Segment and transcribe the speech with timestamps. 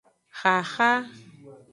[0.39, 0.91] Xaxa.